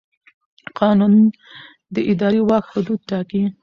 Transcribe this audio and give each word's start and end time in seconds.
قانون 0.79 1.13
د 1.93 1.95
اداري 2.11 2.41
واک 2.49 2.65
حدود 2.73 2.99
ټاکي. 3.09 3.43